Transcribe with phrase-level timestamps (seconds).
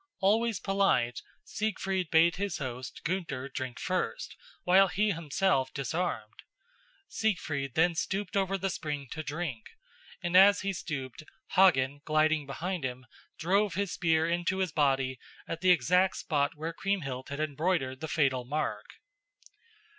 [0.19, 6.41] Always polite, Siegfried bade his host, Gunther, drink first, while he himself disarmed.
[7.07, 9.61] Siegfried then stooped over the spring to drink,
[10.23, 13.05] and as he stooped, Hagen, gliding behind him,
[13.37, 18.07] drove his spear into his body at the exact spot where Kriemhild had embroidered the
[18.07, 18.95] fatal mark.